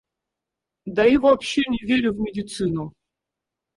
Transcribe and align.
Да 0.87 1.05
и 1.05 1.15
вообще 1.17 1.61
не 1.69 1.77
верю 1.85 2.13
в 2.13 2.17
медицину. 2.19 2.91